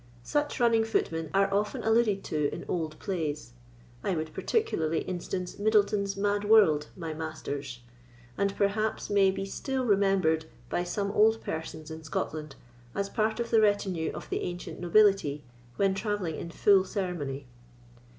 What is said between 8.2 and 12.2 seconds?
and perhaps may be still remembered by some old persons in